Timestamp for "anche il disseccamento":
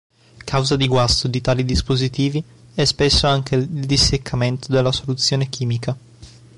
3.27-4.71